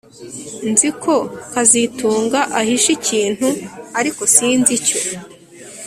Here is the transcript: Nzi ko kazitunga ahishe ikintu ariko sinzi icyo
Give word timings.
Nzi 0.71 0.89
ko 1.03 1.13
kazitunga 1.53 2.39
ahishe 2.59 2.89
ikintu 2.97 3.47
ariko 3.99 4.21
sinzi 4.35 4.71
icyo 4.79 4.97